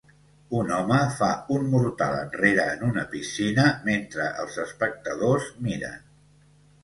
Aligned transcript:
Un 0.59 0.71
home 0.77 0.95
fa 1.17 1.27
un 1.57 1.65
mortal 1.73 2.15
enrere 2.21 2.65
en 2.77 2.81
una 2.87 3.03
piscina 3.13 3.67
mentre 3.89 4.29
els 4.45 4.57
espectadors 4.65 5.51
miren. 5.69 6.01